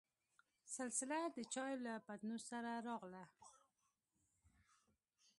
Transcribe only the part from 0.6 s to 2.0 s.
سلسله دچايو له